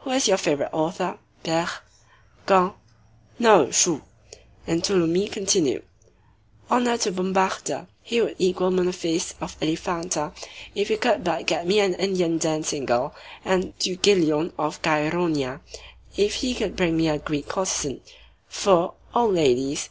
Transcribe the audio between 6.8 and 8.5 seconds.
to Bombarda! He would